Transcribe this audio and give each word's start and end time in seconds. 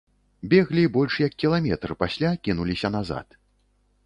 Беглі 0.53 0.85
больш 0.95 1.19
як 1.25 1.33
кіламетр, 1.43 1.95
пасля 2.01 2.29
кінуліся 2.49 2.93
назад. 2.97 3.41